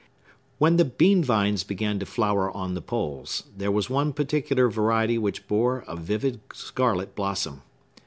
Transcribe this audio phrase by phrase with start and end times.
[0.57, 5.19] When the bean vines began to flower on the poles, there was one particular variety
[5.19, 7.61] which bore a vivid scarlet blossom.